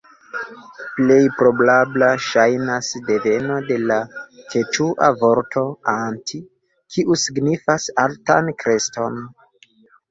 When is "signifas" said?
7.29-7.91